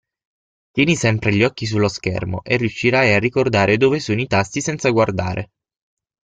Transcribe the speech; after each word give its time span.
Tieni 0.71 0.95
sempre 0.95 1.31
gli 1.31 1.43
occhi 1.43 1.67
sullo 1.67 1.87
schermo, 1.87 2.41
e 2.43 2.57
riuscirai 2.57 3.13
a 3.13 3.19
ricordare 3.19 3.77
dove 3.77 3.99
sono 3.99 4.19
i 4.19 4.25
tasti 4.25 4.59
senza 4.59 4.89
guardare. 4.89 5.51